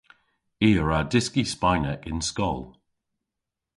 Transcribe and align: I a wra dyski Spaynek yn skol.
I 0.67 0.69
a 0.81 0.81
wra 0.83 0.99
dyski 1.11 1.43
Spaynek 1.53 2.01
yn 2.11 2.19
skol. 2.29 2.61